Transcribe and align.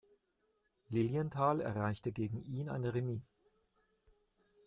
Lilienthal 0.89 1.61
erreichte 1.61 2.11
gegen 2.11 2.41
ihn 2.41 2.69
ein 2.69 2.85
Remis. 2.85 3.21